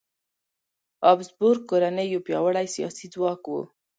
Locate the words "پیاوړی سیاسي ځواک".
2.27-3.41